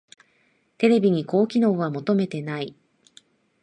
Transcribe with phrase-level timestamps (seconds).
[0.79, 2.75] テレビに高機能は求めてない